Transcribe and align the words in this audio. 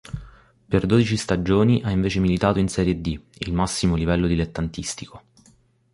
Per 0.67 0.85
dodici 0.87 1.15
stagioni 1.15 1.83
ha 1.83 1.91
invece 1.91 2.17
militato 2.19 2.57
in 2.57 2.67
Serie 2.69 2.99
D, 3.01 3.19
il 3.37 3.53
massimo 3.53 3.93
livello 3.93 4.25
dilettantistico. 4.25 5.21